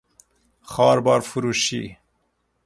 خواربار 0.61 1.19
فروشی 1.19 1.97